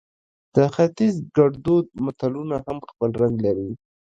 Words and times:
د 0.53 0.55
ختیز 0.73 1.15
ګړدود 1.35 1.85
متلونه 2.03 2.55
هم 2.65 2.77
خپل 2.89 3.09
رنګ 3.21 3.35
لري 3.45 3.71